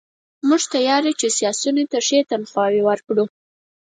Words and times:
موږ 0.47 0.61
تیار 0.73 1.01
یو 1.07 1.17
چې 1.21 1.27
سیاسیونو 1.37 1.83
ته 1.91 1.97
ښې 2.07 2.19
تنخواوې 2.31 2.81
ورکړو. 2.85 3.23